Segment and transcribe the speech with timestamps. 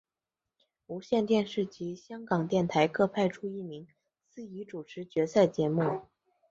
[0.87, 3.87] 无线电视及香港电台各派出一名
[4.25, 6.01] 司仪主持决赛节目。